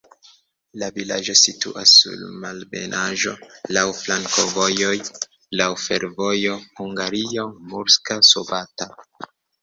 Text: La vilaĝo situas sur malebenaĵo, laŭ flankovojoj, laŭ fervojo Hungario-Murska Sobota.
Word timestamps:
La 0.81 0.87
vilaĝo 0.93 1.33
situas 1.39 1.91
sur 1.97 2.21
malebenaĵo, 2.45 3.33
laŭ 3.77 3.83
flankovojoj, 3.97 4.93
laŭ 5.61 5.67
fervojo 5.83 6.55
Hungario-Murska 6.81 8.19
Sobota. 8.31 8.89